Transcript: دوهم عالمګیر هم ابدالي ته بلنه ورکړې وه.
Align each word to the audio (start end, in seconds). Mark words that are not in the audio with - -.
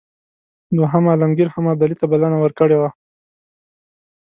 دوهم 0.77 1.03
عالمګیر 1.11 1.47
هم 1.55 1.65
ابدالي 1.73 1.95
ته 2.01 2.05
بلنه 2.11 2.37
ورکړې 2.41 2.77
وه. 2.81 2.89